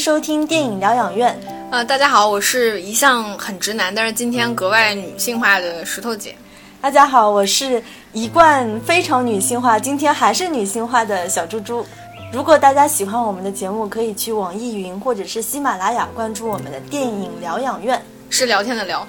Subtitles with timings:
[0.00, 1.38] 收听电影疗养院。
[1.70, 6.34] 呃，大家好，我是一向很直男，但是今天格外女性化的石头姐。
[6.80, 7.82] 大家好，我是
[8.14, 11.84] 一贯非常女性化，今天还是女性化的小猪猪。
[12.32, 17.99] 如果大家喜欢我们的节目，可以去网易云或者是喜马拉雅关注我们的电影疗养院。
[18.40, 19.06] 是聊天的聊。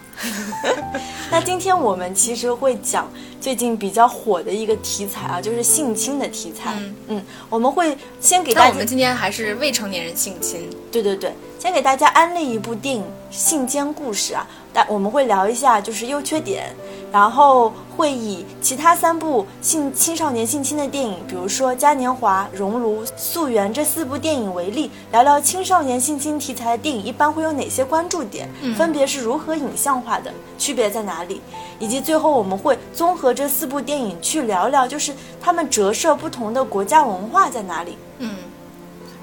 [1.31, 3.09] 那今天我们其实会讲
[3.40, 6.73] 最近比较火的一个题材啊，就是性侵的题材。
[6.77, 10.70] 嗯嗯，我们会先给大家但我们，今天还是未成年人性侵。
[10.91, 16.76] 对对对，先给大家安利一部电影《性奸故事》啊，但我们会聊一下就是优缺点，
[17.12, 31.41] 然后会以其他三部性青少年性侵的电影，比如说《嘉年华》《熔炉》《溯源》这四部电影为例，聊聊青少年性侵题材的电影一般会有哪些关注点，分别是如何影像化的，区别在哪里，
[31.80, 37.98] 以及最后我们会综合这四部电影去聊聊，就是他们折射不同的国家文化在哪里。
[38.20, 38.35] 嗯，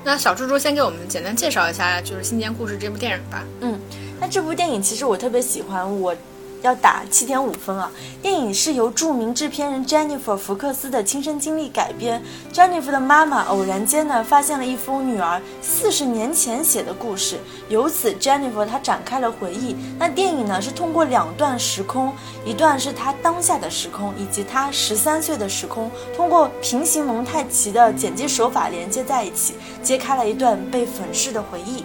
[0.04, 3.44] 那小猪猪先给我们简单介绍一下，就是《性奸故事》这部电影吧。
[3.60, 3.80] 嗯，
[4.20, 6.14] 那这部电影其实我特别喜欢，我
[6.62, 7.90] 要打七点五分啊。
[8.20, 12.22] 电影是由著名制片人 Jennifer 福克斯的亲身经历改编。
[12.52, 17.36] Jennifer 的妈妈偶然间呢发现了一封女儿四十年前写的故事，
[17.68, 19.76] 由此 Jennifer 她展开了回忆。
[19.98, 22.12] 那电影呢是通过两段时空，
[22.44, 31.84] 一段是她当下的时空，以及她十三岁的时空，通过平行蒙太奇的剪辑手法连接在一起，揭开了一段被粉饰的回忆。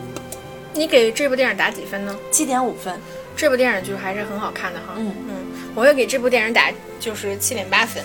[0.76, 2.16] 你给这部电影打几分呢？
[2.32, 3.00] 七点五分。
[3.36, 4.94] 这部电影就还是很好看的哈。
[4.98, 5.36] 嗯嗯，
[5.76, 8.04] 我会给这部电影打就是七点八分。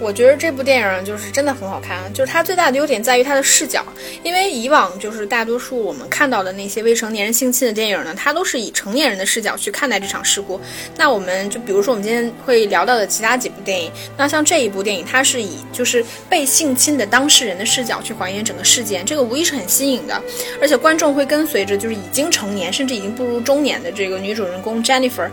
[0.00, 3.84] 我觉得这部电影就是真的很好看，就是它最大的优点在于它的视角，
[4.24, 10.60] 因为以往就是大多数我们看到的那些未成年人性侵的电影呢，它都是以成年人的视角去看待这场事故。
[10.96, 20.20] 那我们就比如说我们今天会聊到的其他几部电影，那像这一部电影，它是以就是被性侵的当事人的视角去还原整个事件，这个无疑是很新颖的，
[20.60, 25.30] 而且观众会跟随着就是已经成年甚至已经步入中年的这个女主人公 Jennifer。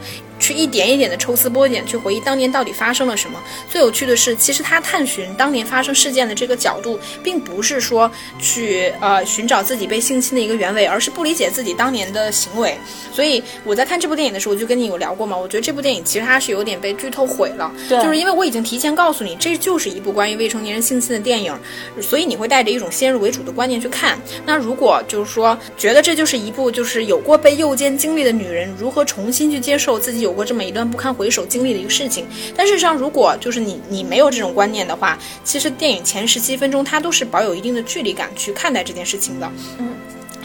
[0.50, 3.40] 去一点一点的抽丝剥茧，去回忆当年到底发生了什么。
[3.70, 12.76] 最有趣的是，其实他探寻当年发生事件的这个角度，并不是说去呃寻找自己被性侵的一个原委，而是不理解自己当年的行为。
[13.14, 21.56] 所以我在看这部电影的时候，我就跟你有聊过嘛，我觉得这部电影其实它是有点被剧透毁了，对就是因为我已经提前告诉你，这就是一部关于未成年人性侵的电影，
[22.02, 24.20] 所以你会带着一种先入为主的观念去看。
[24.48, 39.52] 那如果就是说觉得这就是一部就是有过被诱奸经历的女人如何重新去接受自己有过这么一段不堪回首经历的一个事情，但事实上如果就是你你没有这种观念的话，其实电影前十七分钟它都是保有一定的距离感去看待这件事情的。
[39.80, 39.90] 嗯。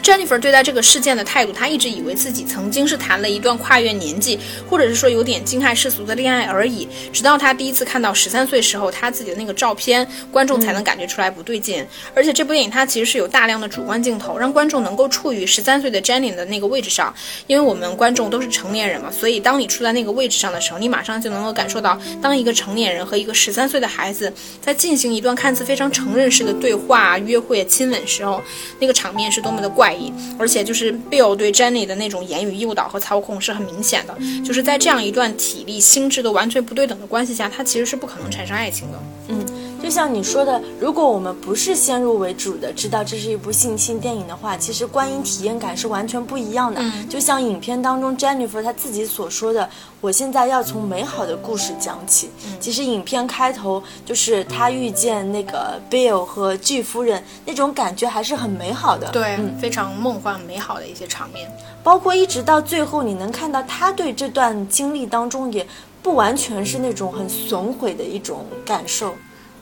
[0.05, 4.37] Jennifer 对待这个事件的态度，她一直以为自己曾经是谈了一段跨越年纪，
[4.69, 6.87] 或者是说有点惊骇世俗的恋爱而已。
[7.11, 11.83] 直到她第一次看到十三岁时候她自己的那个照片，观众才能感觉出来不对劲。
[12.13, 17.11] 而且这部电影它其实是有大量的主观镜头，让观众能够处于十三岁的 Jenny 的那个位置上。
[17.47, 28.39] 因为我们观众都是成年人嘛，所以当你处在那个位置上的时候，你马上就能够感受到，当一个成年人和一个十三岁的孩子在进行一段看似非常成人式的对话、约会、亲吻时候，
[28.79, 29.94] 那个场面是多么的怪
[30.37, 38.99] 而且就是 Bill 对 Jenny 的那种言语诱导和操控是很明显的，就是在这样一段体力、心智都完全不对等的关系下，他其实是不可能产生爱情的。
[39.29, 39.45] 嗯。
[39.85, 46.81] 就像你说的，如果我们不是先入为主的知道这是一部性侵电影的话，其实观影体验感是完全不一样的。
[46.81, 49.69] 嗯就像影片当中 Jennifer 她自己所说的
[50.01, 52.31] ：“我现在要从美好的故事讲起。
[52.59, 59.11] 其实影片开头就是她遇见那个 Bill 和 G 夫人，那种感觉还是很美好的。
[59.11, 61.47] 对，非常梦幻美好的一些场面。
[61.83, 65.63] 包括一直到最后，你能看到她对这段经历当中也
[66.01, 69.13] 不完全是那种很损毁的一种感受。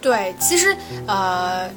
[0.04, 0.78] 对，其实
[1.08, 1.68] 呃。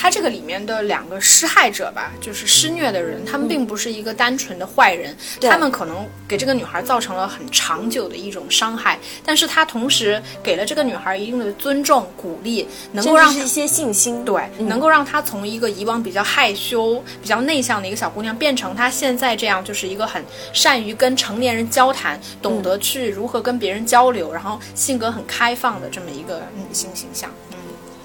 [0.00, 14.22] 他这个里面的两个施害者吧，就是施虐的人，他们并不是一个单纯的坏人，对他们可能给这个女孩造成了很长久的一种伤害，但是他同时给了这个女孩一定的尊重、鼓励，能够让是一些信心。
[14.26, 20.22] 对，嗯能够让她从一个以往比较害羞、比较内向的一个小姑娘，变成她现在这样，就是一个很
[20.52, 27.28] 善于跟成年人交谈，懂得去如何跟别人交流，然后性格很开放的这么一个女性形象。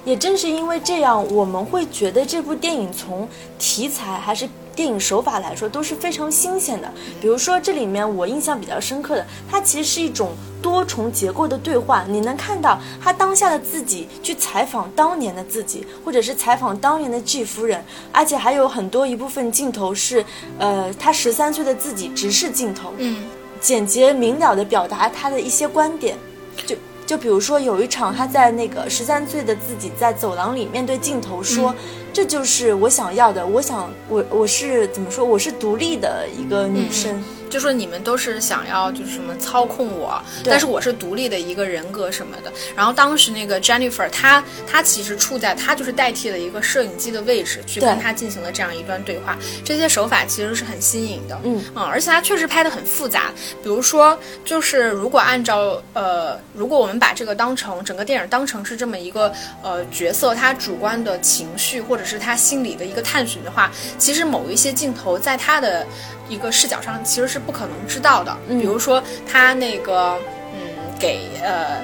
[0.05, 3.27] 也正是因为这样，我们会觉得这部电影从
[3.57, 6.91] 题材还是电影手法来说都是非常新鲜的。
[7.21, 12.03] 比如说，这里面我印象比较深刻的，它其实是一种多重结构的对话。
[12.07, 20.25] 你能看到他当下的自己去采访当年的自己，或者是采访当年的 G 夫人，而且还有很多一部分镜头是，
[20.59, 23.23] 呃，他十三岁的自己直视镜头，嗯，
[23.61, 26.17] 简洁明了的表达他的一些观点，
[26.65, 26.75] 就。
[27.05, 31.75] 就比如说有一场，他在那个十三岁的自己在走廊里面对镜头说
[32.13, 33.45] ：“这就是我想要的。
[33.45, 35.25] 我想，我我是怎么说？
[35.25, 37.21] 我是独立的一个女生。
[37.53, 42.51] 就说你们都是想要就是什么操控我，但是我是独立的一个人格什么的。
[42.75, 49.37] 然后当时那个 Jennifer，她她其实处在她就是代替了一个摄影机的位置，去跟他进行了这样一段对话。
[49.63, 53.31] 这些手法其实是很新颖的，嗯嗯，而且他确实拍的很复杂。
[53.61, 65.85] 比如说，就是如果按照呃，如果我们把这个当成整个电影当成是这么一个呃角色他主观的情绪或者是他心理的一个探寻的话，其实某一些镜头在他的。
[66.29, 70.17] 一个视角上其实是不可能知道的，比如说他那个，
[70.53, 70.59] 嗯，
[70.99, 71.81] 给呃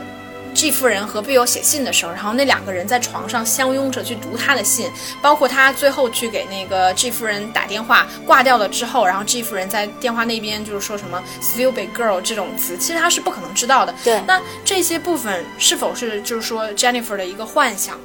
[0.54, 4.92] G 夫人和 Bill 写信的时候，然后那两个人在床上相拥着去读他的信，
[5.22, 13.94] 包括他最后去给那个 G 夫人打电话挂掉了之后，然后 G 夫人在电话那边就是说什么 “stupid girl” 这种词，其实他是不可能知道的。
[14.04, 17.98] 对，那这些部分是否是就是说 Jennifer 的一个幻想？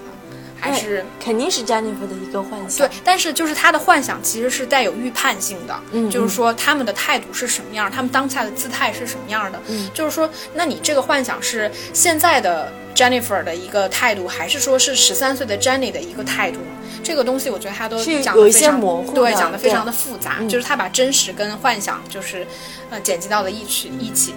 [0.64, 2.88] 还是肯定是 Jennifer 的一个幻想。
[2.88, 16.60] 对，但是就是他的幻想其实是带有预判性的，嗯，就是说他们的态度是什么样，他们当下的姿态是什么样的，嗯，就是说，那你这个幻想是现在的 Jennifer 的一个态度，还是说是十三岁的 Jenny 的一个态度？
[17.02, 22.46] 这个东西我觉得他都讲有一些模糊，对，讲的非常的复杂，就是他把真实跟幻想就是
[22.88, 24.34] 呃剪辑到了一起一起。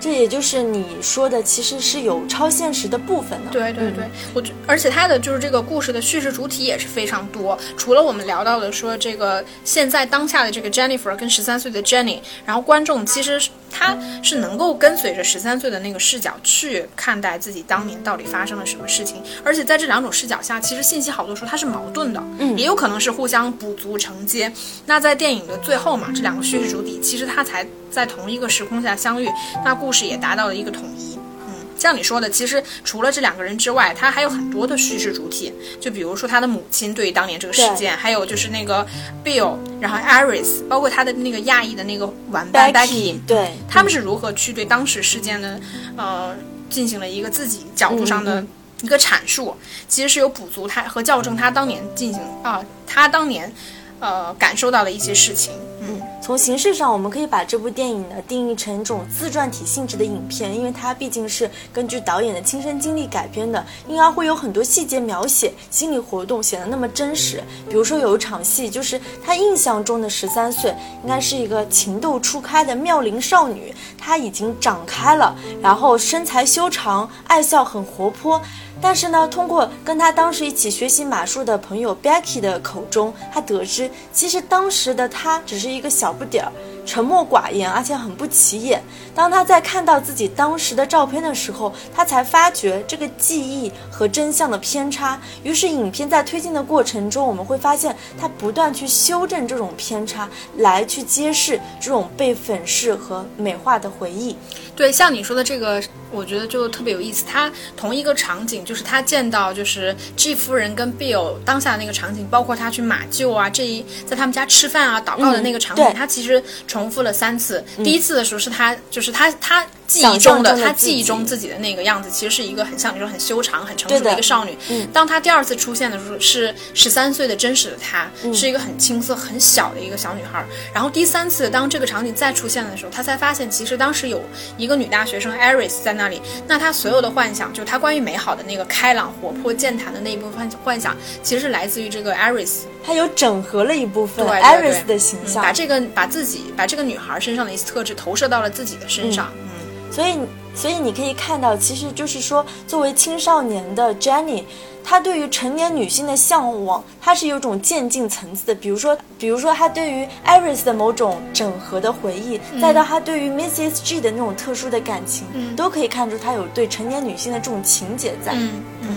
[0.00, 3.50] 这也就是你说的，其实是有超现实的部分的。
[3.50, 7.58] 对对对，我觉，而且它的就是这个故事的叙事主体也是非常多。
[7.76, 13.40] 除了我们聊到的说这个现在当下的这个 Jennifer 跟十三岁的 Jenny，然后观众其实
[13.70, 19.22] 他是能够跟随着十三岁的那个视角去看待自己当年到底发生了什么事情。
[19.44, 24.52] 而且在这两种视角下，其实信息好多时候它是矛盾的，嗯，也有可能是互相补足承接。
[24.86, 27.66] 那在电影的最后嘛，这两个叙事主体其实它才。
[27.90, 29.28] 在同一个时空下相遇，
[29.64, 31.18] 那故事也达到了一个统一。
[31.46, 35.52] 嗯，像你说的，其实除了这两个人之外，他还有很多的叙事主体。
[35.80, 38.86] 就比如说他的母亲对于当年这个事件，还有就是那个
[39.24, 45.60] Bill，然后 Iris，包括他的那个亚裔的那个玩伴 Becky，对，他们是如何去对当时事件的
[45.96, 46.34] 呃
[46.68, 48.44] 进行了一个自己角度上的
[48.82, 49.56] 一个阐述，
[49.88, 53.52] 其实是有补足他和校正他当年进行啊，他当年
[54.00, 55.52] 呃感受到的一些事情。
[55.80, 67.42] 嗯，从形式上，我们可以把这部电影呢定义成一种自传体性质的影片，因为它毕竟是根据导演的亲身经历改编的，因而会有很多细节描写、心理活动显得那么真实。
[67.70, 70.74] 比如说有一场戏，就是他印象中的十三岁，
[71.04, 78.42] 应该是一个情窦初开的妙龄少女，她已经长开了，然后身材修长，爱笑，很活泼。
[78.80, 86.52] 但是呢，通过跟他当时一起学习马术的朋友 Becky 的口中，他得知，其实当时的他只是一个小不点儿。
[86.86, 88.82] 沉默寡言，而且很不起眼。
[89.18, 95.20] 当他在看到自己当时的照片的时候，他才发觉这个记忆和真相的偏差。
[95.42, 100.28] 于是，影片在推进的过程中，我们会发现他不断去修正这种偏差，
[100.58, 104.36] 来去揭示这种被粉饰和美化的回忆。
[104.76, 105.82] 对，像你说的这个，
[106.12, 107.24] 我觉得就特别有意思。
[107.26, 116.40] 他同一个场景，就是他见到就是 G 夫人跟 Bill 当下的那个场景，包括他去马厩啊，这一在他们家吃饭啊、祷告的那个场景，他其实。
[116.68, 117.64] 重复了三次。
[117.82, 124.56] 第一次的时候是他，就是他，他记忆中的他记忆中自己的那个样子，其实是一个很像那种很修长、很成熟的一个少女。
[124.70, 130.44] 嗯当他第二次出现的时候，是十三岁的真实的她，是一个很青涩、很小的一个小女孩。
[130.74, 134.22] 然后第三次，当这个场景再出现的时候，他才发现，其实当时有
[134.58, 136.20] 一个女大学生 Iris 在那里。
[136.46, 142.60] 那她所有的幻想，就她关于美好的那个开朗、活泼、健谈的那一部分幻想，其实是来自于这个 Iris。
[142.84, 149.32] 她有整合了一部分 Iris 的形象，把这个把自己把这个女孩身上的一些特质投射到了自己的身上。
[149.36, 149.57] 嗯，
[149.90, 150.18] 所以
[150.54, 154.44] 所以你可以看到，其实就是说，作为青少年的 Jenny，
[154.84, 158.54] 她对于成年女性的向往，她是有种渐进层次的。
[158.54, 165.26] 比如说，比如说她对于 Iris 的某种整合的回忆，再到她对于 Mrs G 的那种特殊的感情，
[165.56, 168.32] 都可以看出她有对成年女性的这种情节在。
[168.34, 168.50] 嗯
[168.82, 168.88] 嗯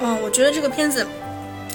[0.00, 1.06] 嗯，我觉得这个片子。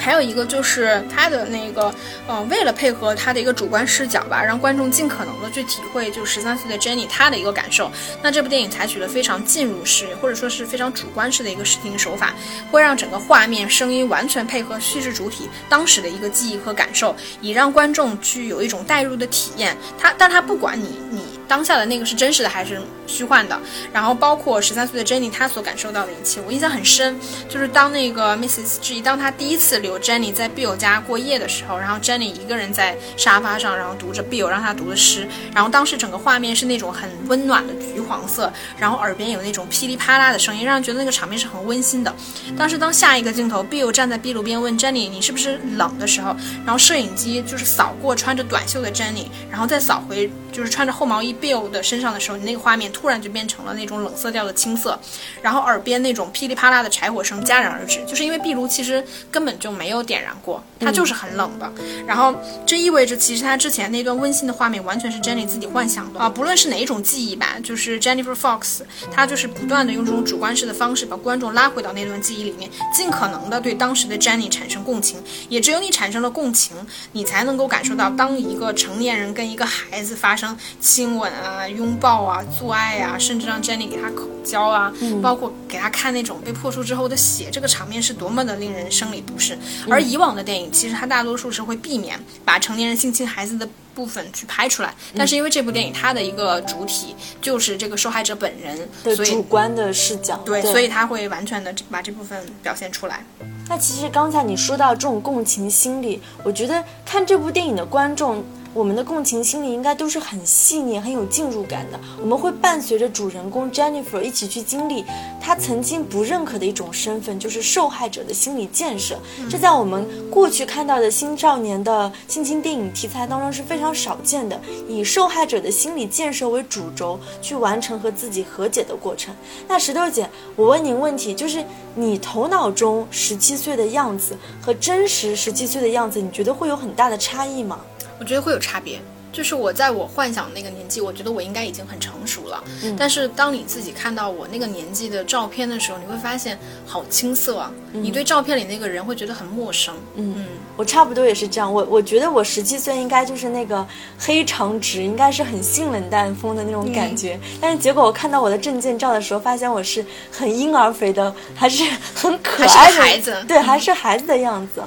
[0.02, 1.94] 还有一个就是他的那个，
[2.28, 7.92] 呃，为了配合他的一个主观视角吧，让观众尽可能的去体会，就十三岁的 Jenny 她的一个感受。
[8.24, 12.34] 那这部电影采取了非常进入式，或者说是非常主观式的一个视听手法，
[12.72, 19.78] 会让整个画面、声音完全配合叙事主体当时的一个记忆和感受，以让观众去有一种代入的体验。
[20.00, 21.31] 他，但他不管你你。
[21.52, 23.60] 当下的那个是真实的还是虚幻的。
[23.92, 28.80] 然后包括十三岁的 Jenny 她所感受到的一切，我印象很深，就是当那个 Mrs.
[28.80, 42.16] G 当她第一次留 Jenny 在 Bill 家过夜的时候，然后 Jenny 一个人在沙发上，然后读着 Bill 让他读的诗，然后当时整个画面是那种很温暖的橘黄色，然后耳边有那种噼里啪啦的声音，让人觉得那个场面是很温馨的。
[42.58, 54.98] 当时当下一个镜头，Bill 站在壁炉边问 Jenny 你是不是冷的时候，然后摄影机就是扫过穿着短袖的 Jenny，然后再扫回就是穿着厚毛衣 Bill 的身上的时候，你那个画面突然就变成了那种冷色调的青色，
[55.42, 61.72] 然后耳边那种噼里啪啦的柴火声戛然而止，就是因为壁炉其实根本就没有点燃过，它就是很冷的。
[62.06, 68.82] 然后这意味着其实他之前那段温馨的画面完全是 Jenny 自己幻想的啊，不论是哪一种记忆吧，就是 Jennifer Fox，
[69.12, 75.22] 她就是不断的用这种主观式的方式把观众拉回到那段记忆里面，尽可能的对当时的 Jenny 产生共情。
[75.50, 76.76] 也只有你产生了共情，
[77.14, 89.58] 你才能够感受到当一个成年人跟一个孩子发生亲吻啊、拥抱啊、做爱啊，甚至让 Jenny 给他口交啊，包括给他看那种被破处之后的血，这个场面是多么的令人生理不适。
[89.90, 103.24] 而以往的电影其实它大多数是会避免把成年人性侵孩子的部分去拍出来，但是因为这部电影它的一个主体就是这个受害者本人，的主观的视角，对，所以他会完全的把这部分表现出来。
[103.68, 112.00] 那其实刚才你说到这种共情心理，我觉得看这部电影的观众，我们的共情心理应该都是很细腻、很有进入感的。
[112.22, 115.04] 我们会伴随着主人公 Jennifer 一起去经历
[115.42, 119.20] 她曾经不认可的一种身份，就是受害者的心理建设。
[119.50, 129.36] 这在我们过去看到的青少年的性侵电影题材当中是非常少见的，以受害者的心理建设为主轴去完成和自己和解的过程。
[129.68, 131.64] 那石头姐，我问您问题，就是
[131.94, 137.80] 你头脑中十七岁的样子和真实十七岁的样子，你觉得会有很大的差异吗？
[138.22, 139.02] 我觉得会有差别。
[139.34, 142.62] 就是我在我幻想那个年纪，我觉得我应该已经很成熟了。
[142.84, 147.72] 嗯但是当你自己看到我那个年纪的照片的时候，你会发现好青涩啊！
[147.94, 149.96] 你对照片里那个人会觉得很陌生。
[150.16, 153.88] 嗯嗯我差不多也是这样，我我觉得我十七岁应该就是那个
[154.20, 157.40] 黑长直，应该是很性冷淡风的那种感觉。
[157.62, 164.84] 但是结果我看到我的证件照的时候，发现我是很婴儿肥的，还是 很可爱的孩子对，还是孩子的样子。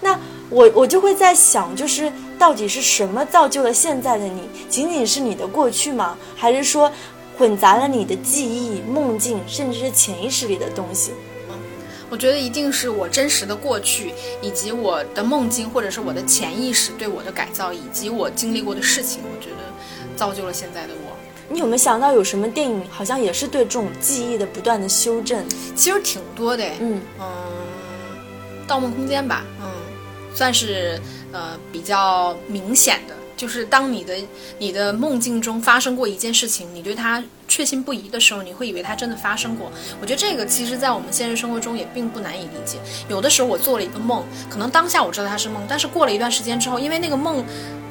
[0.00, 0.16] 那
[0.50, 4.42] 我我就会在想，就是到底是什么造就了现在的你？
[4.68, 6.16] 仅仅是你的过去吗？
[6.36, 6.90] 还是说
[7.36, 11.12] 混杂了你的记忆、梦境，甚至是潜意识里的东西？
[12.10, 21.14] 我觉得一定是我真实的过去，以及我的梦境，或者是我的潜意识对我的改造，以及我经历过的事情，我觉得造就了现在的我。
[21.50, 25.44] 你有没有想到有什么电影好像也是对这种记忆的不断的修正？
[25.76, 27.26] 其实挺多的，嗯嗯，
[28.66, 29.57] 《盗梦空间》吧，嗯，
[30.38, 31.00] 算是
[31.32, 34.14] 呃比较明显的，就是当你的
[34.56, 39.72] 你的梦境中发生过一件事情，你对它确信不疑的时候，你会以为它真的发生过。
[40.00, 42.78] 我觉得这个其实在我们现实生活中也并不难以理解。
[43.08, 47.44] 有的时候我做了一个梦，可能当下我知道它是梦，但是过了一段时间之后，因为那个梦。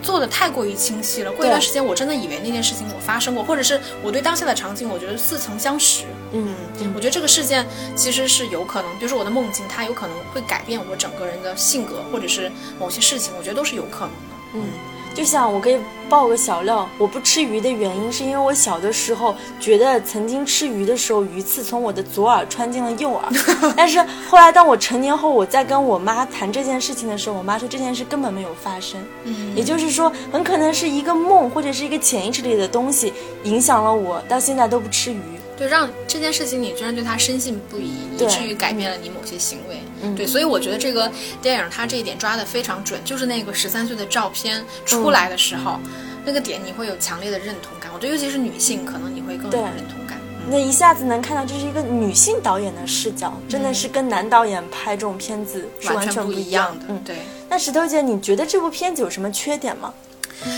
[0.03, 6.03] 做的太过于清晰了，过一段时间我真的以为那件事情我发生过，或者是我对当下的场景，我觉得似曾相识。
[6.33, 7.65] 嗯嗯，我觉得这个事件
[7.95, 14.35] 其实是有可能，比如说我的梦境，它有可能会改变我整个人的性格，或者是某些事情，我觉得都是有可能的。
[14.53, 14.63] 嗯，
[15.13, 15.77] 就像我可以
[16.09, 23.29] 爆个小料，我不吃鱼的原因是因为我小的时候觉得曾经吃鱼的时候，鱼刺从我的左耳穿进了右耳，
[23.75, 29.01] 但是后来当我成年后，我在跟我妈谈这件事情的时候，我妈说这件事根本没有发生。
[29.23, 35.21] 嗯，也就是说，很可能是一个梦或者是一个潜意识里的东西影响了我，到现在都不吃鱼。
[35.57, 39.81] 对，让这件事情你居然对他深信不疑，以至于改变了你某些行为。
[40.03, 41.11] 嗯对，所以我觉得这个
[41.41, 45.79] 电影它这一点抓得非常准，就是那个十三岁的照片出来的时候，
[46.23, 47.91] 那个点你会有强烈的认同感。
[47.93, 50.17] 我觉得尤其是女性，可能你会更有认同感。
[50.19, 56.51] 嗯那一下子能看到这是一个女性导演的视角，真的是跟男导演拍这种片子是完全不一的。
[56.51, 57.17] 样嗯，对。
[57.49, 59.93] 那石头姐，你觉得这部片子有什么缺点吗？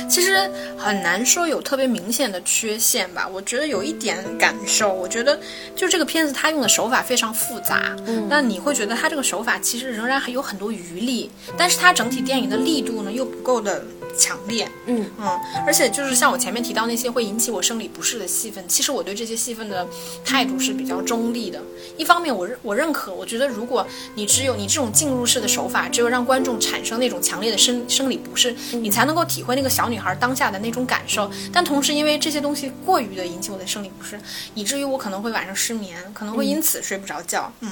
[0.10, 3.28] 其实很难说有特别明显的缺陷吧。
[3.32, 5.39] 我觉得有一点感受，我觉得
[5.75, 13.84] 就这个片子它用的手法非常复杂，嗯那你会觉得它这个手法其实仍然还有很多余力，但是它整体电影的力度呢又不够的
[14.18, 14.68] 强烈。
[14.88, 19.88] 嗯嗯，而且就是像我前面提到那些会引起我生理不适的戏份，其实我对这些戏份的
[20.25, 21.62] 态度是比较中立的。
[21.98, 23.86] 一方面我认我认可，我觉得如果
[24.16, 31.29] 你只有你这种进入式的手法，只有让观众产生那种强烈的生生理不适，你才能够体会那个小女孩当下的那种感受。
[31.51, 34.20] 但同时，因为这些东西过于的引起我的生理不适，
[34.56, 37.51] 以至于我可能会晚上失眠，可能会因此睡不着觉。
[37.60, 37.72] 嗯，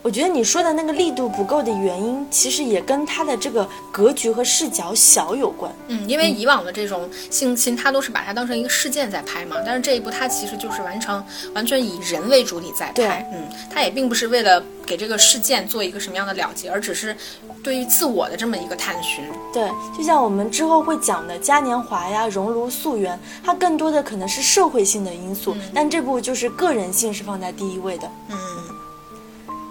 [0.00, 5.70] 我觉得你说的那个力度不够的原因，其实也跟他的这个格局和视角小有关。
[5.88, 11.22] 嗯，因为以往的这种性侵，他都是把它当成一个事件在拍嘛，但是这一部它其实就是完成
[11.54, 13.28] 完全以人为主体在拍。
[13.32, 17.14] 嗯，它也并不是为了给这个事件做一个什么样的了结，而只是
[17.62, 19.24] 对于自我的这么一个探寻。
[19.52, 28.08] 对，就像我们之后会讲的嘉年华呀、熔炉、溯源，它更多的可能是社会性的因素，但这部就是个人性是放在第一位的。
[28.28, 28.36] 嗯。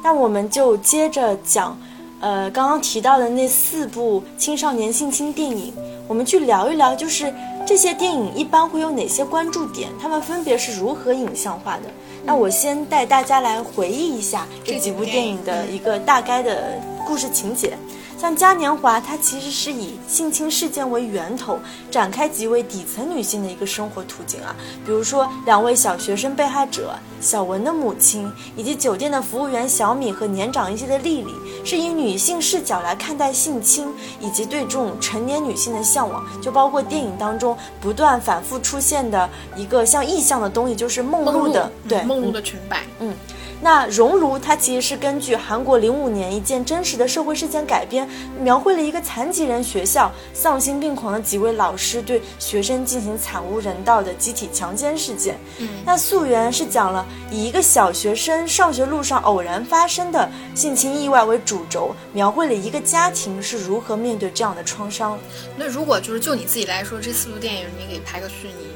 [0.04, 1.78] 那我们就接着讲，
[2.22, 5.74] 呃，刚刚提到的那四部青少年性侵电影，
[6.08, 7.34] 我们去聊一聊，就是
[7.66, 11.84] 这些电影一般会有哪些关注点，他们分别是如何影像化的。
[12.26, 16.74] 那我先带大家来回忆一下这几部电影的一个大概的
[17.06, 17.78] 故事情节。
[18.20, 21.60] 像嘉年华，它其实是以性侵事件为源头，
[21.92, 24.56] 展开极为底层女性的一个生活途径啊。
[24.84, 31.32] 比如说，两位小学生被害者小文的母亲，以及酒店的服务员小米和年长一些的丽丽，
[31.64, 33.88] 是以女性视角来看待性侵
[34.20, 36.26] 以及对这种成年女性的向往。
[36.42, 43.14] 就包括电影当中不断反复出现的一个像意象的东西，就是梦露的，对，梦露的裙摆，嗯。
[43.62, 48.08] 那熔炉它其实是根据韩国零五年一件真实的社会事件改编，
[48.40, 55.38] 描绘了一个残疾人学校丧心病狂的几位老师对学生进行惨无人道的集体强奸事件。
[55.58, 65.18] 嗯，那溯源是讲了以一个小学生上学路上偶然发生的性侵意外为主轴，描绘了一个家庭是如何面对这样的创伤。
[65.56, 68.68] 那如果就是就你自己来说，这四部电影你给排个序，你？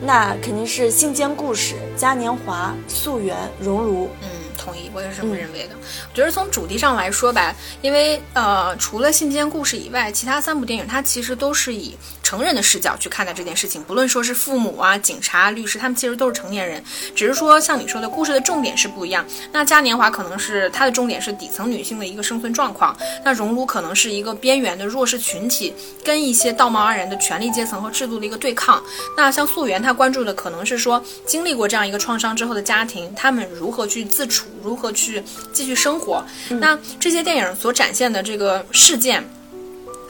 [0.00, 4.08] 那肯定是信笺故事、嘉年华、溯源、熔炉。
[4.22, 5.74] 嗯，同意，我也是这么认为的。
[6.08, 11.96] 我觉得从主题上来说吧，因为呃，除了信笺故事以外，其他三部电影它其实都是以。
[12.28, 19.24] 成人的视角去看待这件事情，不论说是父母啊、警察、律师，他们其实都是成年人，只是说像你说的故事的重点是不一样。
[19.50, 22.94] 那嘉年华可能是它的重点是底层女性的一个生存状况，
[23.24, 25.72] 那熔炉可能是一个边缘的弱势群体
[26.04, 28.82] 跟一些道貌岸然的权力阶层和制度的一个对抗。
[29.16, 36.22] 那像溯源，他关注的可能是说经历过这样一个创伤之后的家庭，他们如何去自处，如何去继续生活。
[36.50, 39.26] 那这些电影所展现的这个事件。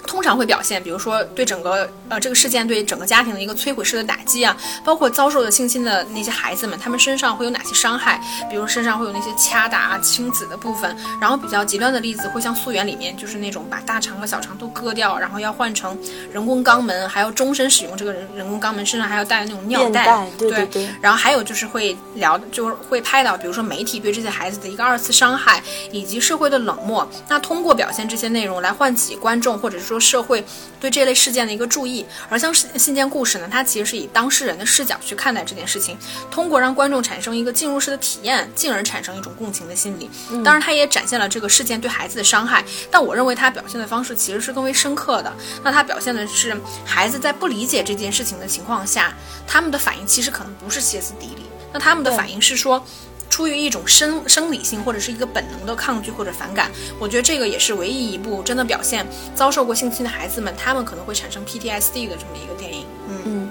[0.09, 8.19] 通常会表现，比如说对整个呃这个事件对整个家庭的一个摧毁式的打击啊，包括遭受的性侵的那些孩子们，他们身上会有哪些伤害？
[8.49, 10.97] 比如身上会有那些掐打、啊、青紫的部分。
[11.21, 15.97] 然后比较极端的例子，会像溯源里面就是那种把大肠和小肠都割掉，然后要换成
[16.33, 20.27] 人工肛门，还要终身使用这个人人工肛门，身上还要带那种尿袋。
[20.39, 20.89] 对对对。
[21.03, 27.07] 然后还有就是会聊，就是会拍到，比如说媒体对这些孩子的一个二次伤害，以及社会的冷漠。
[27.29, 30.19] 那通过表现这些内容来唤起观众，或者是说。
[30.19, 30.43] 社会
[30.81, 35.97] 对这类事件的一个注意，而像信信件故事呢，它其实是以当事人的视角去看待这件事情，
[36.31, 40.09] 通过让观众产生一个进入式的体验，进而产生一种共情的心理。
[40.43, 45.31] 当然，它也展现了这个事件对孩子的伤害，但我认为它表现的方式其实是更为深刻的。
[45.63, 49.15] 那它表现的是孩子在不理解这件事情的情况下，
[49.47, 52.83] 他们的反应其实可能不是歇斯底里，那他们的反应是说。
[53.31, 62.85] 出于一种生生理性或者是一个本能的抗拒或者反感，我觉得这个也是唯一一部真的表现遭受过性侵的孩子们，他们可能会产生 PTSD 的这么一个电影。
[63.25, 63.49] 嗯，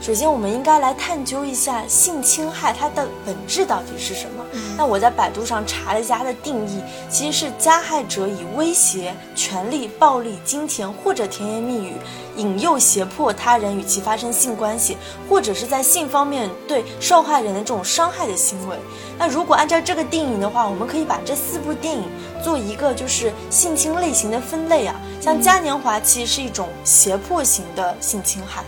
[0.00, 4.44] 首先我们应该来探究一下性侵害它的本质到底是什么。
[4.76, 11.92] 那我在百度上查了一下它的定义，其实是加害者以威胁、权力、暴力、金钱或者甜言蜜语。
[12.36, 14.96] 引诱、胁迫他人与其发生性关系，
[15.28, 18.76] 或者是在性方面对受害人的这种伤害的行为。
[19.18, 22.04] 那如果按照这个定义的话，我们可以把这四部电影
[22.42, 24.94] 做一个就是性侵类型的分类啊。
[25.20, 28.64] 像嘉年华其实是一种胁迫型的性侵害，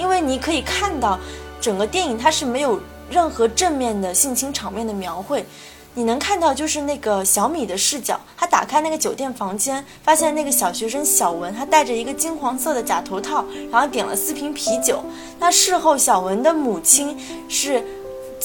[0.00, 1.18] 因为你可以看到
[1.60, 5.44] 整个电影它是没有任何正面的性侵场面的描绘。
[5.92, 15.02] 你能看到，就是那个小米的视角，他打开那个酒店房间，发现那个小学生小文，他戴着一个金黄色的假头套，然后点了四瓶啤酒。
[15.40, 17.84] 那事后，小文的母亲是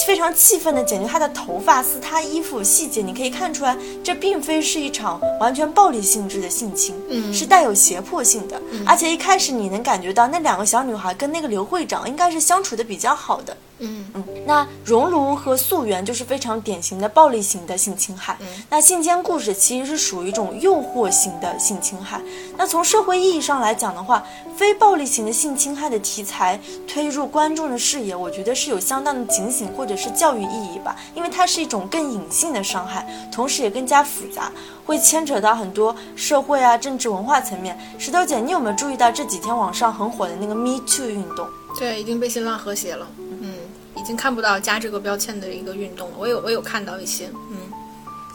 [0.05, 8.61] 非常气愤的剪掉他的头发，撕他衣服，细节你可以看出来，这并非是一场完全暴力性质的性侵，嗯，是带有胁迫性的。
[8.85, 13.55] 而且一开始你能感觉到，那两个小女孩跟那个刘会长应该是相处的比较好的。
[13.79, 18.37] 嗯嗯，那熔炉和溯源就是非常典型的暴力型的性侵害。
[18.39, 22.21] 嗯，那性奸故事其实是属于一种诱惑型的性侵害。
[22.57, 24.23] 那从社会意义上来讲的话，
[24.55, 30.95] 非暴力型的性侵害的题材推入观众的视野，我觉得是有相当的警醒或者是教育意义吧。
[31.13, 34.49] 因为它是一种更隐性的伤害，同时也更加复杂，
[34.85, 37.77] 会牵扯到很多社会啊、政治文化层面。
[37.97, 41.45] 石头姐，你有没有注意到这几天网上很火的那个 Me Too 运动？
[41.77, 43.07] 对，已经被新浪和谐了。
[43.41, 43.53] 嗯
[43.97, 47.57] 已经看不到加这个标签的一个运动了，我有我有看到一些，嗯，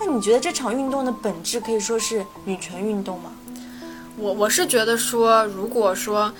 [0.00, 3.30] 那你觉得这场运动的本质可以说是女权运动吗？
[4.16, 6.32] 我我是觉得说，如果说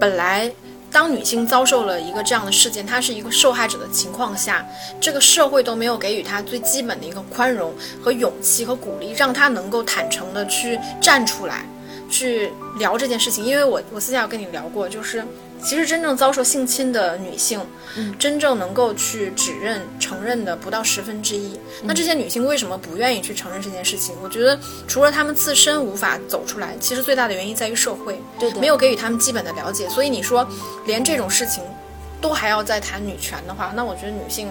[0.00, 0.50] 本来
[0.90, 4.66] 当女性遭受了一个这样的事件，她是一个受害者的情况下，
[4.98, 7.70] 这个社会都没有给予她最基本的一个宽容
[8.02, 11.66] 和勇气和鼓励，让她能够坦诚的去站出来，
[12.08, 13.44] 去聊这件事情。
[13.44, 15.22] 因为我我私下有跟你聊过，就是。
[15.64, 17.58] 其实真正遭受性侵的女性，
[17.96, 21.58] 嗯，真正能够去指认、承认的不到十分之一。
[21.82, 24.14] 那这些女性为什么不愿意去承认这件事情？
[24.22, 28.20] 我觉得除了她们自身无法走出来，其实最大的原因在于社会，
[28.60, 29.88] 没有给予她们基本的了解。
[29.88, 30.46] 所以你说，
[30.84, 31.64] 连这种事情
[32.20, 34.48] 都还要再谈女权的话，那我觉得女性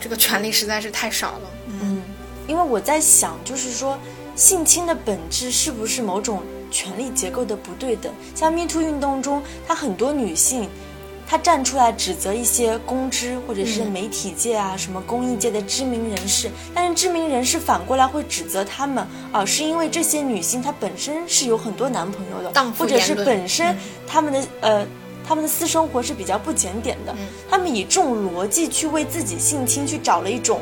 [0.00, 1.50] 这个权利实在是太少了。
[1.82, 2.02] 嗯，
[2.48, 3.98] 因为我在想，就是说
[4.34, 6.42] 性侵的本质是不是某种？
[6.70, 10.68] 权力结构的不对等，像 Me Too 运动中，她很多女性，
[11.26, 24.86] 她站出来指责一些公知或者是媒体界啊、什么公益界的知名人士，但是知名人士反过来会指责他们啊，是因为这些女性她本身是有很多男朋友的，或者是本身他们的呃
[25.26, 27.14] 他们的私生活是比较不检点的，
[27.48, 30.60] 他们以这种逻辑去为自己性侵去找了一种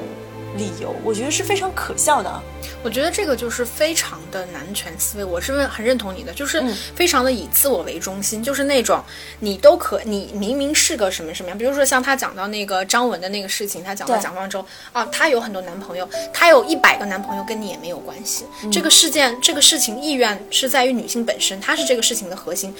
[0.56, 2.42] 理由，我觉得是非常可笑的。
[2.82, 6.62] 我觉得这个就是非常的男权思维，我是很认同你的，就是
[6.94, 9.02] 非常的以自我为中心，就是那种
[9.40, 18.44] 你都可，你明明是个什么什么样，比如说像他讲到那个张文的那个事情，他讲到蒋方舟啊，他有很多男朋友，他有一百个男朋友跟你也没有关系。
[18.70, 22.74] 这个事件，这个事情意愿是在于女性本身，她是这个事情的核心，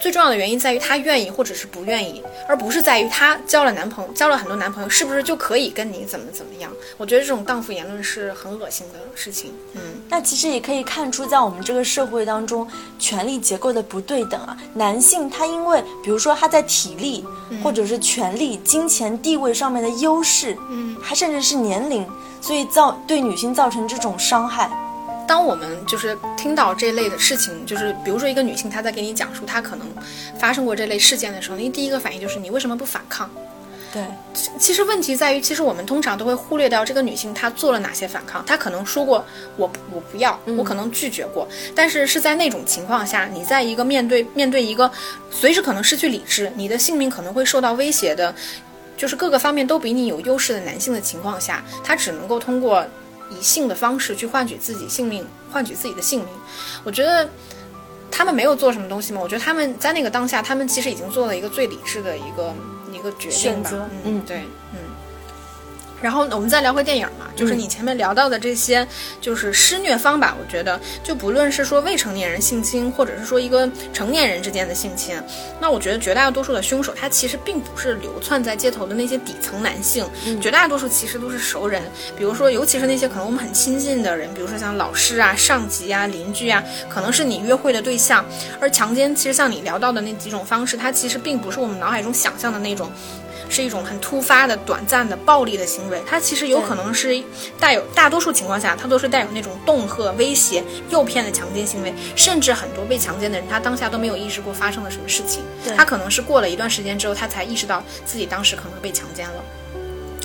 [0.00, 6.72] 最重要的原因在于她愿意或者是不愿意，而不是在于她交了男朋友，交了很多男朋友是不是就可以跟你怎么怎么样。
[6.96, 9.52] 我觉得这种荡妇言论是很恶心的事情。
[9.74, 12.66] 嗯，那其实也可以看出，在我们这个社会当中，
[12.98, 14.56] 权力结构的不对等啊。
[14.74, 17.24] 男性他因为，比如说他在体力，
[17.62, 22.06] 或者是权力、金钱、地位上面的优势，嗯，还甚至是年龄，
[22.40, 24.70] 所以造对女性造成这种伤害。
[25.26, 29.86] 当我们就是听到这类的事情，就是比如说一个女性她在给你讲述她可能
[30.38, 33.28] 发生过这类事件的时候，你第一个反应就是你为什么不反抗？
[33.90, 34.02] 对，
[34.58, 38.44] 其实问题在于，其实我们通常都会忽略掉这个女性她做了哪些反抗。
[38.44, 39.24] 她可能说过
[39.56, 44.90] 我我不要，我可能拒绝过，但是是在那种情况下，你在一个面对面对一个
[45.30, 48.34] 随时可能失去理智，你的性命可能会受到威胁的，
[48.94, 52.84] 就是各个方面都比你有优势的男性的情况下，她只能够通过
[53.30, 56.28] 以性的方式去换取自己性命，换取自己的性命。
[56.84, 57.26] 我觉得
[58.10, 59.20] 他们没有做什么东西吗？
[59.22, 62.54] 我觉得他们在那个当下，他们其实已经做了一个最理智的一个。
[62.98, 64.78] 一个决定吧，嗯，对，嗯。
[66.00, 68.86] 然后我们再聊回电影嘛，就是你前面聊到的这些，
[69.20, 70.36] 就是施虐方吧。
[70.40, 75.20] 我觉得，就不论是说未成年人性侵，或者是说一个成年人之间的性侵，
[75.60, 80.06] 那我觉得绝大多数的凶手，他其实并不是流窜在街头的那些底层男性，
[80.40, 81.82] 绝大多数其实都是熟人。
[82.16, 88.24] 比如说，尤其是那些可能我们很亲近的人，比如说像老师啊、上级啊、邻居啊，可能是你约会的对象。
[88.60, 92.90] 而强奸，其实像你聊到的那几种方式，它其实并不是我们脑海中想象的那种。
[93.48, 97.22] 是一种很突发的、短暂的暴力的行为，它其实有可能是
[97.58, 105.42] 带有大多数情况下，它都是带有那种恫吓、威胁、诱骗的强奸行为，甚至很多被强奸的人，他当下都没有意识过发生了什么事情，
[105.76, 109.42] 他可能是过了一段时间之后，他才意识到自己当时可能被强奸了。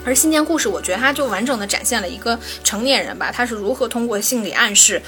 [0.05, 5.01] 而新间故事，我觉得它就完整的展现了一个成年人吧，他是如何通过心理暗示。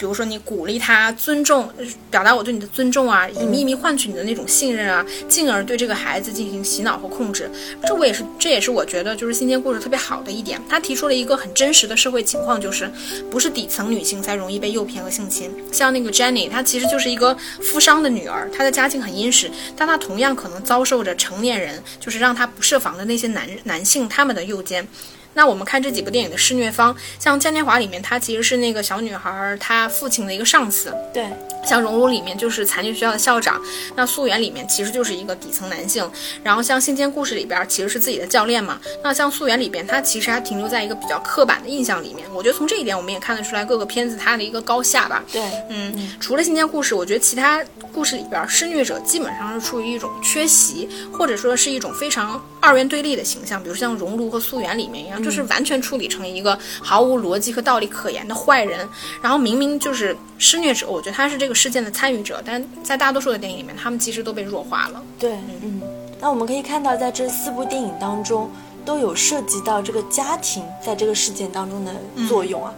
[0.00, 1.68] 比如说，你鼓励他尊重，
[2.10, 7.50] 表达我对你的尊重啊，以秘密换取你的那种信任啊，进而对这个孩子进行洗脑和控制。
[7.86, 10.58] 这我也是，这也是我觉得就是新间故事特别好的一点。
[10.70, 12.90] 他提出了一个很真实的社会情况，就是
[13.30, 15.54] 不是底层女性才容易被诱骗和性侵。
[15.70, 24.88] 像那个 Jenny，她其实就是一个富商的女儿，她的家境很殷实，但她同样可能遭受着成年人就是让她不设防的那些男男性他们的诱奸。
[25.34, 30.94] 那我们看这几部电影的施虐方，像《嘉年华》里面，她其实是那个小女孩她父亲的一个上司。
[31.12, 31.26] 对。
[31.62, 33.60] 像《熔炉》里面就是残疾学校的校长，
[33.94, 36.10] 那《素媛》里面其实就是一个底层男性。
[36.42, 38.80] 然后像《新间故事》里边其实是自己的教练嘛。
[39.04, 42.26] 那像《素媛》里边，他其实还停留在一个比较刻板的印象里面。
[42.32, 45.22] 我觉得从这一点我们也看得出来各个片子它的一个高下吧。
[45.30, 45.42] 对。
[45.68, 46.16] 嗯。
[46.18, 47.62] 除了《新间故事》，我觉得其他
[47.92, 55.19] 故事里边施虐者基本上是处于一种缺席，或者说是一种非常二元对立的形象，比如像《熔炉》和《素媛》里面一样。
[55.20, 58.88] 就是完全处理成一个毫无逻辑和道理可言的坏人，
[59.22, 65.02] 然后明明就是施虐者，我觉得他是这个事件的参与者，但在大多数的电影里面，他们其实都被弱化了。
[65.18, 65.80] 对，嗯，
[66.20, 68.50] 那我们可以看到，在这四部电影当中，
[68.84, 71.92] 都有涉及到这个家庭在这个事件当中的
[72.28, 72.74] 作用啊，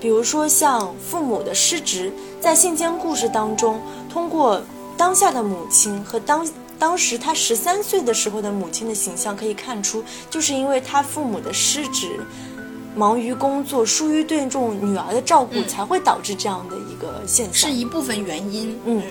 [0.00, 3.80] 比如说像父母的失职，在信间故事当中，
[4.12, 4.62] 通过
[4.96, 6.46] 当下的母亲和当。
[6.78, 12.20] 当时他十三岁的时候的母亲的形象可以看出，就是因为他父母的失职，
[12.94, 17.70] 忙于工作，疏于对这种女儿的照顾，嗯才会导致这样的一个现象。
[17.70, 18.78] 是一部分原因。
[18.84, 19.02] 嗯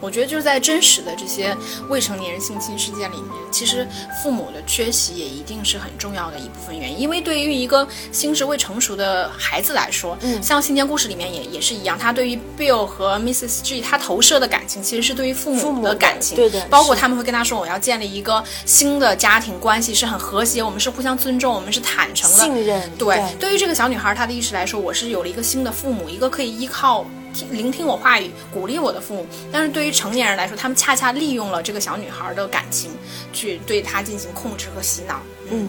[0.00, 1.56] 我觉得就是在真实的这些
[1.88, 3.86] 未成年人性侵事件里面，其实
[4.22, 6.98] 父母的缺席也一定是很重要的一部分原因。
[7.00, 13.62] 因为对于一个心智未成熟的孩子来说，嗯像《信间故事》里面也也是一样，他对于 Bill 和 Mrs.
[13.62, 27.04] G 他投射的感情，其实是对于父母的的感情，对的包括他们会跟他说，我要建立一个新的家庭关系，是很和谐，我们是互相尊重，我们是坦诚的，信任，对，对于这个小女孩她的意识来说，我是有了一个新的父母，一个可以依靠、
[27.50, 29.26] 聆听我话语、鼓励我的父母。
[29.52, 32.90] 但是对于成年人来说，他们恰恰利用了这个小女孩的感情，
[33.32, 35.20] 去对她进行控制和洗脑。
[35.50, 35.68] 嗯，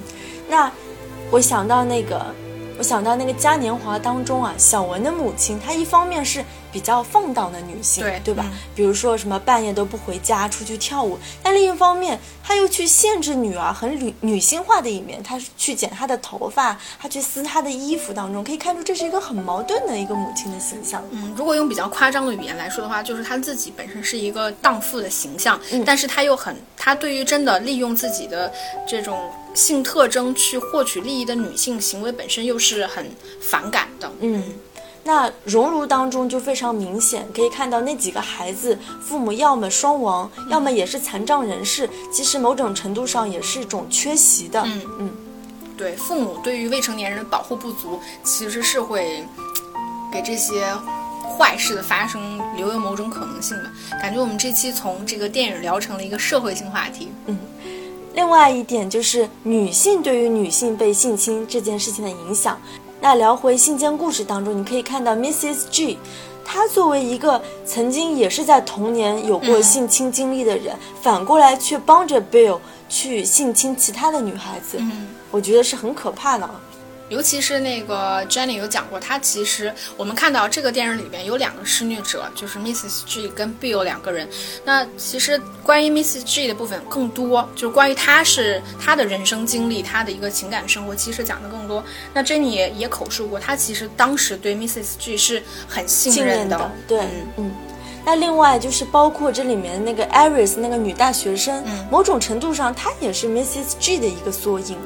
[0.49, 0.71] 那
[1.31, 2.25] 我想到那个，
[2.79, 8.45] 我想到那个嘉年华当中啊，小文的母亲，她一方面是比较放荡的女性，对对吧？
[8.49, 21.03] 嗯比如说什么半夜都不回家，出去跳舞，但另一方面，她又去限制女儿很女女性化的一面，她去剪她的头发，她去撕她的衣服，当中可以看出这是一个很矛盾的一个母亲的形象。
[21.11, 28.49] 嗯，如果用比较夸张的语言来说的话，就是她自己本身是一个荡妇的形象，嗯但是她又很，她对于真的利用自己的
[28.87, 34.11] 这种性特征去获取利益的女性行为本身又是很反感的。
[34.19, 34.43] 嗯，
[35.03, 44.61] 那熔炉当中就非常明显，可以看到那几个孩子父母要么双亡，要么也是残障人士，其实某种程度上也是一种缺席的。
[44.65, 45.11] 嗯嗯
[45.77, 49.23] 对，父母对于未成年人的保护不足，其实是会
[50.11, 50.75] 给这些
[51.37, 53.71] 坏事的发生留有某种可能性吧。
[54.01, 57.09] 感觉我们这期从这个电影聊成了一个社会性话题。
[58.19, 62.59] 另外一点就是女性对于女性被性侵这件事情的影响。
[62.99, 65.69] 那聊回性间故事当中，你可以看到 Mrs.
[65.71, 65.97] G，
[66.43, 75.07] 她作为一个曾经也是在童年有过嗯性侵经历的人，反过来却帮着 Bill 去性侵其他的女孩子，嗯。
[75.31, 76.59] 我觉得是很可怕的啊。
[77.09, 83.03] 尤其是那个 Jenny 有讲过，她其实我们看到这个电影里边有两个施虐者，就是 Mrs.
[83.05, 84.29] G 跟 Bill 两个人。
[84.63, 86.23] 那其实关于 Mrs.
[86.23, 91.83] G 的部分更多，就是关于她是她的人生经历，她的一个情感生活，其实讲的更多。
[92.13, 94.95] 那 Jenny 也也口述过，她其实当时对 Mrs.
[94.99, 97.51] G 是很信信任的，的，对，嗯嗯。
[98.05, 103.73] 那另外就是包括这里面那个 Iris 那个女大学生，嗯某种程度上她也是 Mrs.
[103.79, 104.77] G 的一个缩影。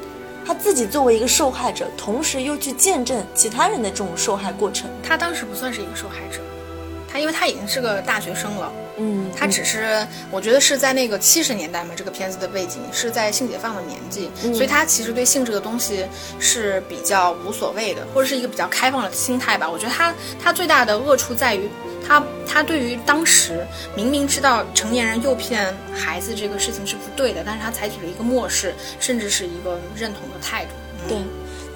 [0.46, 4.90] 她自己作为一个受害者，同时又去见证其他人的这种受害过程。
[5.02, 6.42] 他当时不算是一个受害者，
[7.12, 8.72] 他因为他已经是个大学生了。
[8.98, 16.06] 嗯，他只是，我觉得是在那个七十年代嘛，这个片子的背景是在性解放的年纪，嗯所以他其实对性这个东西
[16.40, 19.68] 是比较无所谓的，或者是一个比较开放的心态吧。
[19.68, 21.68] 我觉得他他最大的恶处在于
[22.06, 30.72] 他他对于当时明明知道成年人诱骗孩子这个事情是不对的，但是他采取了一个漠视，甚至是一个认同的态度。
[31.04, 31.18] 嗯、对。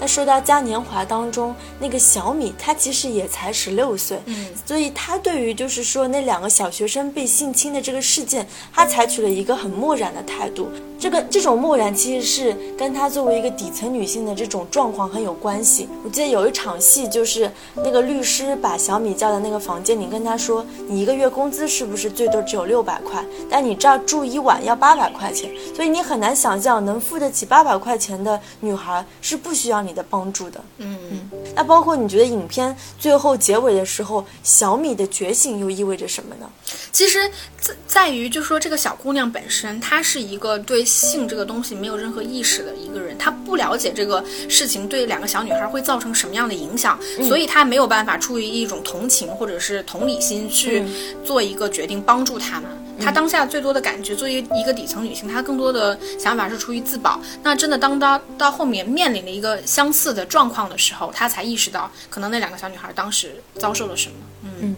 [0.00, 10.68] 那说到嘉年华当中那个小米，她其实也才十六岁，嗯，所以她对于就是说那两个小学生被性侵的这个事件，她采取了一个很漠然的态度。
[11.00, 15.88] 这个这种漠然其实是跟她作为一个底层女性的这种状况很有关系。
[16.04, 23.24] 我记得有一场戏，就是那个律师把小米叫到那个房间里，跟她说：“你一个月工资是不是最多只有六百块？
[23.48, 36.48] 但你这儿住一晚要八百块钱，所以你很难想象能付得起八百块钱的女孩是不需要你的帮助的。”嗯嗯，那包括你觉得影片最后结尾的时候，小米的觉醒又意味着什么呢？
[36.92, 37.28] 其实
[37.60, 50.84] 在在于，就说这个小姑娘本身，她是一个对性这个东西没有任何意识的一个人，她不了解这个事情对两个小女孩会造成什么样的影响，所以她没有办法出于一种同情或者是同理心去
[51.24, 52.70] 做一个决定帮助他们。
[53.00, 57.20] 她当下最多的感觉，作为一个底层女性，她更多的想法是出于自保。
[57.42, 64.14] 那真的当她到后面面临了一个相似的状况的时候，她才意识到，可能那两个小女孩当时遭受了什么。
[64.60, 64.74] 嗯，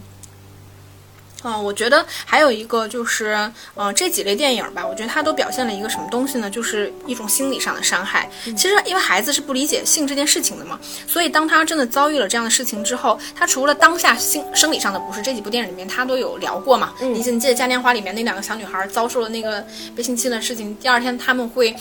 [1.42, 6.50] 我觉得还有一个就是，嗯、这几类电影吧，我觉得它都表现了一个什么东西呢？
[6.50, 8.28] 就是一种心理上的伤害。
[8.44, 16.92] 其实，因为孩子是不理解性这件事情的嘛，所以当他真的遭遇了这样的事情之后，他除了当下性生理上的不适，这几部电影里面他都有聊过嘛。
[17.00, 19.64] 嗯你记你记得《嘉年华》里面那两个小女孩遭受了那个
[19.96, 21.74] 被性侵的事情，第二天他们会。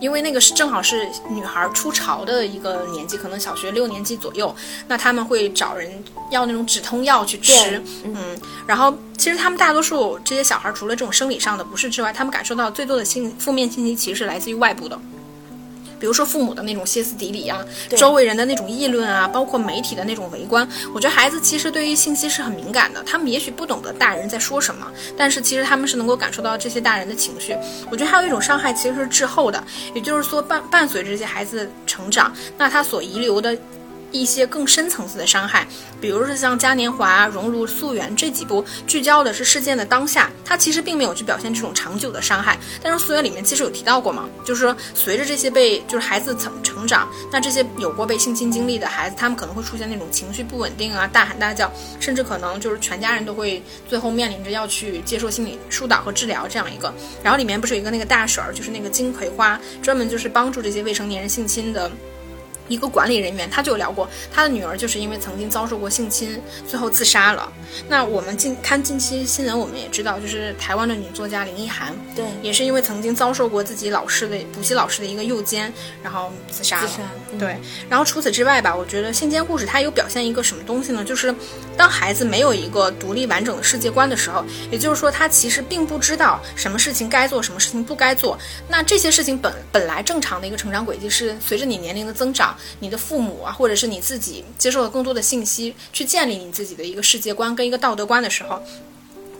[0.00, 4.54] 因为那个是正好是女孩出潮的一个年纪，可能小学六年级左右，
[4.88, 8.36] 那他们会找人要那种止痛药去吃，嗯，
[8.66, 14.98] 然后其实他们大多数这些小孩，除了这种生理上的不适之外，他们感受到最多的信负面信息其实是来自于外部的。
[16.00, 17.64] 比如说父母的那种歇斯底里啊，
[17.96, 23.02] 周围人的那种议论啊，包括媒体的那种围观，我觉得孩子其实对于信息是很敏感的。
[23.04, 27.54] 他们也许不懂得大人在说什么，但是其实他们是能够感受到这些大人的情绪。
[27.90, 29.62] 我觉得还有一种伤害其实是滞后的，
[29.94, 33.56] 也就是说伴伴随着这些孩子成长，那他所遗留的。
[34.12, 35.66] 一些更深层次的伤害，
[36.00, 42.58] 比如说像嘉年华、熔炉、溯源这几部，聚焦的是事件的当下，它其实并没有去表现这种长久的伤害。
[42.82, 51.70] 但是溯源里面其实有提到过嘛，就是说随着这些被就是孩子成成长，那这些有过被性侵经历的孩子，他们可能会出现那种情绪不稳定啊，大喊大叫，
[52.00, 56.92] 甚至可能就是全家人都会最后面临着要去接受心理疏导和治疗这样一个。
[57.22, 61.90] 然后里面不是有一个那个大婶儿，就是那个金葵花，专门就是帮助这些未成年人性侵的。
[62.70, 67.52] 一个管理人员，他就聊过，他的女儿就是因为曾经遭受过性侵，最后自杀了。
[67.88, 76.90] 那我们近看近期新闻，我们也知道，就是台湾的女作家林奕涵，对，也是因为曾经遭受过自己老师的补习老师的一个诱奸，然后自杀了。
[77.38, 81.04] 对，然后除此之外吧，我觉得性奸故事它有表现一个什么东西呢？
[81.04, 81.34] 就是
[81.76, 88.38] 当孩子没有一个独立完整的世界观的时候，也就是说他其实并不知道什么事情该做，什么事情不该做。
[88.68, 92.56] 那这些事情本本来正常的一个成长轨迹是随着你年龄的增长。
[92.80, 98.62] 你的父母啊，或者是你自己接受了更多的信息，去建立你自己的一个世界观跟一个道德观的时候，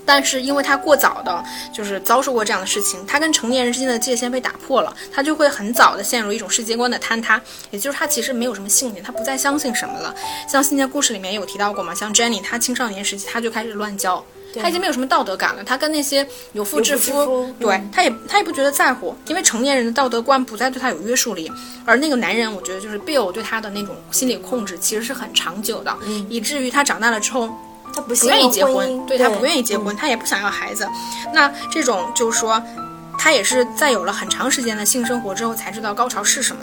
[0.04, 10.14] 但是因为他过早的，就是遭受过这样的事情，他跟成年人之间的界限被打破了，他就会很早的陷入一种世界观的坍塌，也就是他其实没有什么信念，他不再相信什么了。
[10.48, 14.24] 像《信念故事》里面有提到过嘛，像 Jenny，她青少年时期他就开始乱交。
[14.60, 21.50] 他已经没有什么道德感了，他跟那些有妇之夫，对他也他也不觉得在乎，因为成年人的道德观不再对他有约束力，
[21.84, 25.94] 而那个男人，我觉得就是 Bill 对他的那种心理控制其实是很长久的，
[26.28, 27.48] 以至于他长大了之后，
[27.94, 30.88] 他不愿意结婚，对他不愿意结婚，他也不想要孩子，
[31.34, 32.62] 那这种就是说，
[33.18, 36.62] 他也是在有了很长时间的性生活之后才知道高潮是什么。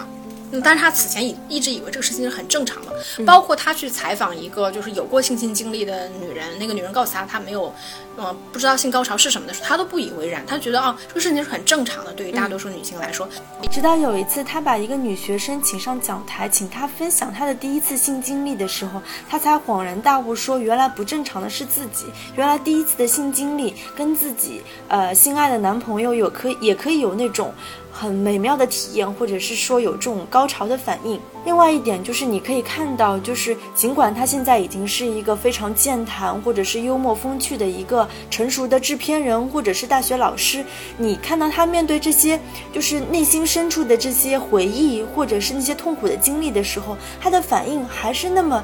[0.63, 2.91] 但是他此前一一直以为这个事情是很正常的，
[3.25, 7.73] 包括他去采访一个就是有过性侵经历的女人，那个女人告诉他她没有，
[8.17, 13.30] 呃，不知道性高潮是什么的时候，他都不以为然，他觉得哦，这个事情是很正常的，对于大多数女性来说。
[13.71, 18.99] 直到有一次，他把一个女学生请上讲台，请她分享她的第一次性经历的时候，
[19.30, 27.53] 他才恍然大悟，说原来不正常的是自己，原来第一次的性经历跟自己呃心爱的男朋友有可也可以有那种。
[27.99, 31.19] 很美妙的体验，或者是说有这种高潮的反应。
[31.47, 40.62] 另外一点就是，你可以看到，就是尽管他现在已经是一个非常健谈或者是幽默风趣的一个成熟的制片人，或者是大学老师，
[40.97, 42.38] 你看到他面对这些
[42.73, 48.62] 就是内心深处的这些回忆，或者是那些痛苦的经历的时候，他的反应还是那么，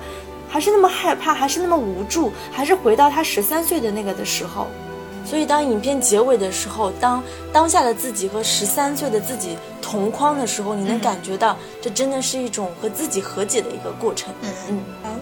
[0.49, 4.67] 还是那么害怕，还是那么无助，还是回到他十三岁的那个的时候。
[5.25, 14.33] 所以，当影片结尾的时候，当当下的自己和十三岁的自己同框的时候，你能感觉到，这真的是一种和自己和解的一个过程。
[14.41, 14.79] 嗯嗯。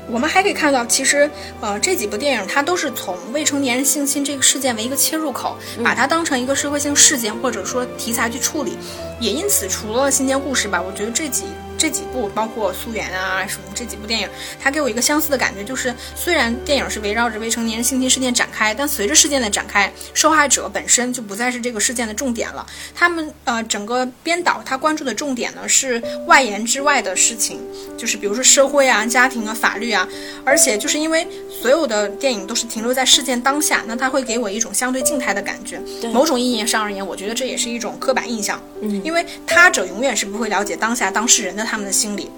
[0.09, 1.29] 我们还可以看到，其实，
[1.61, 8.77] 呃，这几部电影它都是从未成年人性侵这个事件为一个切入口，把它当成一个社会性事件或者说题材去处理。
[9.19, 11.43] 也因此，除了《新间故事》吧，我觉得这几。
[11.81, 14.29] 这几部包括《素媛》啊什么这几部电影，
[14.61, 22.63] 它给我一个相似的感觉，就是虽然电影是围绕着未成年人性侵事件展开，但随着事件的展开，受害者本身就不再是这个事件的重点了。
[22.93, 27.59] 他们呃，整个编导他关注的重点呢是外延之外的事情，
[27.97, 30.07] 就是比如说社会啊、家庭啊、法律啊，
[30.45, 35.81] 而且就是因为所有的电影都是停留在事件当下，那它会给我一种相对静态的感觉。
[36.13, 41.70] 某种意义上而言，我觉得这也是一种刻板印象，嗯，因为他者永远是不会了解当下当事人的。
[41.71, 42.29] 他们的心理，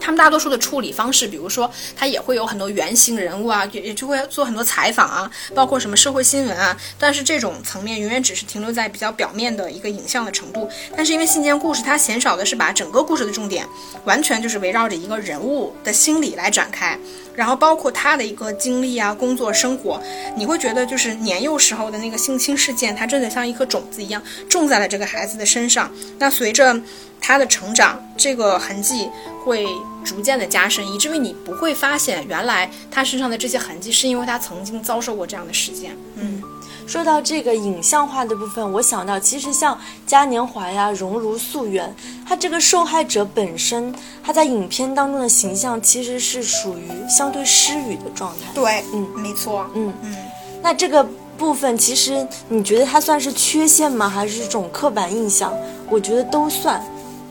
[0.00, 6.76] 他们大多数的处理方式，比如说，他也会有很多原型人物啊，也也就会做很多采访啊，包括什么社会新闻啊。
[6.98, 10.68] 但是这种层面永远只是停留在比较表面的一个影像的程度。
[10.96, 13.64] 但是因为信件故事，它鲜少的是把整个故事的重点
[14.04, 16.98] 完全就是围绕着一个人物的心理来展开，
[17.36, 20.02] 然后包括他的一个经历啊、工作、生活，
[20.36, 25.88] 你会觉得就是年幼时候的那个性侵事件，它真的像一颗种子一样种在了这个孩子的身上。
[26.18, 26.80] 那随着
[27.20, 29.08] 他的成长，这个痕迹
[29.44, 29.66] 会
[30.04, 35.96] 逐渐的加深，以至于你不会发现，原来他身上的这些痕迹是因为他曾经遭受过这样的事件。
[36.16, 36.42] 嗯，
[36.86, 41.94] 说到这个影像化的部分，我想到其实像嘉年华呀、熔炉、溯源，
[42.26, 48.52] 他这个受害者本身，他在影片当中的形象其实是属于相对失语的状态。
[48.54, 50.16] 对，嗯，没错，嗯嗯，
[50.62, 51.06] 那这个。
[51.36, 54.08] 部分其实你觉得它算是缺陷吗？
[54.08, 55.52] 还是一种刻板印象？
[55.90, 56.82] 我觉得都算。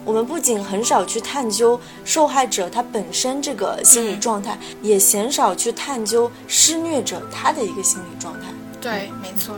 [0.05, 8.45] 我们不仅很少去探究受害者他本身这个心理状态，也鲜少去探究施虐者他的一个心理状态。
[8.79, 9.55] 对，没错。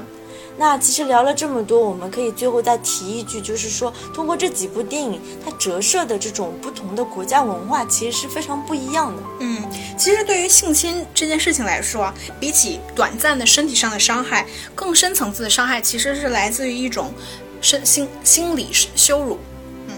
[0.60, 9.22] 那其实聊了这么多，我们可以最后再提一句，就是说，通过这几部电影，它折射的这种不同的国家文化，其实是非常不一样的。
[9.42, 9.62] 嗯，
[9.96, 17.14] 其实对于性侵这件事情来说，比起短暂的身体上的伤害，更深层次的伤害其实是来自于一种
[17.62, 19.38] 身心心理羞辱。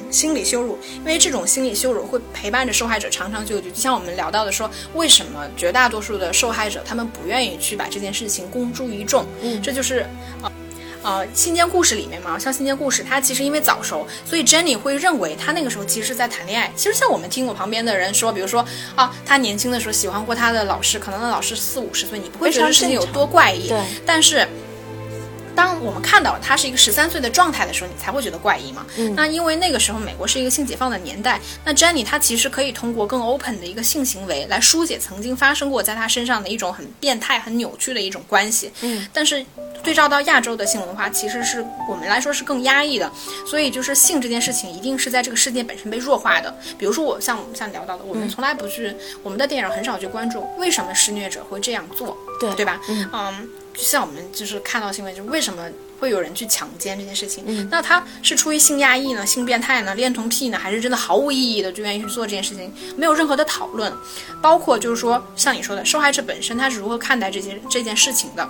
[0.10, 3.70] 嗯，心理羞辱，因为这种心理羞辱会陪伴着受害者长长久久。
[3.70, 9.26] 就像我们聊到的说，为什么绝大多数的受害者他们不愿意去把这件事情公诸于众？
[9.42, 10.06] 嗯，这就是
[10.42, 10.52] 呃。
[11.02, 16.70] 呃，信件故事里面嘛，像信件故事，他其实因为早熟，所以 Jenny 会认为他那个时候其实是在谈恋爱。
[16.76, 23.70] 其实像我们听我旁边的人说，比如说啊，他年轻的时候喜欢过他的老师，可能那老师四五十岁，你不会觉得事情有多怪异。
[23.70, 24.46] 对，但是。
[25.60, 28.86] 当我们看到他是一个十三岁的状态的时候，你才会觉得怪异嘛。
[28.96, 38.72] 嗯，那因为那个时候美国是一个性解放的年代，那 Jenny 她其实可以通过更 open 的一个性行为来疏解曾经发生过在她身上的一种很变态、很扭曲的一种关系。
[38.80, 39.46] 嗯，但是
[39.84, 43.12] 对照到亚洲的性文化，其实是我们来说是更压抑的，
[43.46, 46.58] 所以就是性这件事情一定是在这个世界本身被弱化的。
[46.78, 52.80] 比如说我像像聊到的，我们从来不去我们的电影很少去关注为什么施虐者会这样做，对对吧？
[52.88, 53.50] 嗯嗯。
[53.76, 55.68] 像我们就是看到新闻，就为什么
[56.00, 57.44] 会有人去强奸这件事情？
[57.48, 62.74] 嗯，那他是出于性压抑呢，性变态呢，恋童癖呢，还是真的毫无意义的就愿意去做这件事情？
[62.98, 63.92] 没有任何的讨论，
[64.42, 68.48] 包括就是说，像你说的，受害者本身他是如何看待这些这件事情的？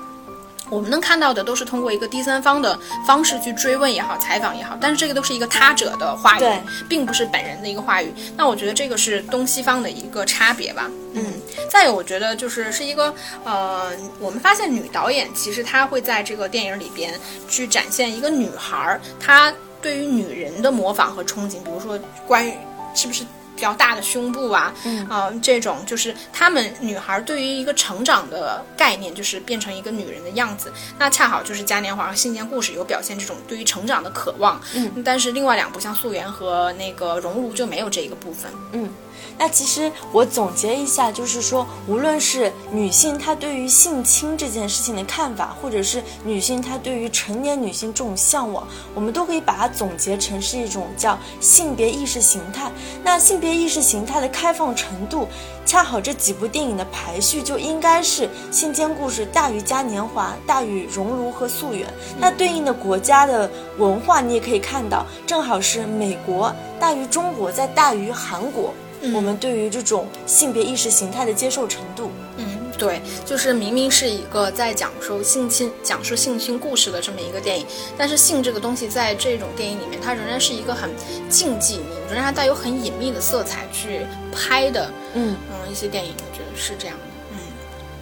[0.69, 6.43] 我们能看到的都是通过一个第三方的方式去追问也好，采访也好，但是这个都是一个他者的话语，
[6.87, 8.13] 并不是本人的一个话语。
[8.37, 10.89] 那我觉得这个是东西方的一个差别吧。
[11.13, 11.33] 嗯，
[11.69, 13.13] 再有，我觉得就是是一个
[13.43, 17.13] 呃，我们发现女导演其实她会在这个电影里边
[17.47, 19.51] 去展现一个女孩儿她
[19.81, 22.53] 对于女人的模仿和憧憬，比如说关于
[22.93, 23.23] 是不是。
[23.59, 30.71] 比较大的胸部啊，嗯啊，这种就是她们女孩对于一个成长的概念，就是变成一个女人的样子。
[30.97, 34.61] 那恰好就是嘉年华和信件故事有表现这种对于成长的渴望。
[34.73, 38.49] 嗯，但是另外两部像素媛和那个熔炉就没有这一个部分。
[38.71, 38.89] 嗯。
[39.37, 52.71] 那其实我总结一下，就是说，无论是女性她对于性侵这件事情的看法，或者是女性她对于成年女性这种向往，我们都可以把它总结成是一种叫性别意识形态。
[53.03, 55.27] 那性别意识形态的开放程度，
[55.65, 61.87] 恰好这几部电影的排序就应该是《性间故事》大于《嘉年华》，大于《熔炉》和《素媛》。
[62.19, 68.73] 那对应的国家的文化，你也可以看到，正好是美国大于中国，再大于韩国。
[69.13, 72.45] 我们对于这种性别意识形态的接受程度，嗯，
[72.77, 77.65] 对，就是明明是一个在讲述性侵、讲述性侵故事的这么一个电影，
[77.97, 80.89] 但是性这个东西在这种电影里面，它仍然是一个很
[81.29, 87.37] 禁忌、仍然带有很隐秘的色彩去拍的，嗯嗯，一些电影，我觉得是这样的，嗯。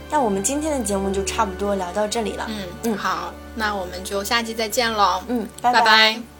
[0.09, 6.36] 那我们今天的节目就差不多聊到这里了，嗯嗯，好，那我们就下期再见喽，嗯，拜拜拜。